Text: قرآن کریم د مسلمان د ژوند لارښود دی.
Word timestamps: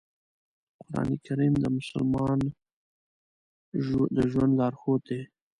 قرآن 0.83 1.09
کریم 1.25 1.53
د 1.59 1.65
مسلمان 1.77 2.39
د 4.15 4.17
ژوند 4.31 4.51
لارښود 4.59 5.01
دی. 5.09 5.21